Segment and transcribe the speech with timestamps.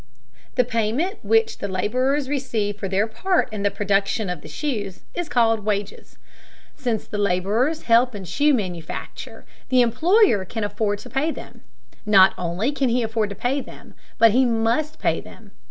[0.55, 5.01] The payment which the laborers receive for their part in the production of the shoes
[5.13, 6.17] is called wages.
[6.75, 11.61] Since the laborers help in shoe manufacture, the employer can afford to pay them.
[12.03, 15.51] Not only can he afford to pay them, but he must pay them.